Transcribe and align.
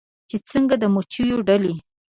چې 0.29 0.37
څنګه 0.49 0.75
د 0.81 0.83
مچېو 0.93 1.37
ډلې 1.47 1.73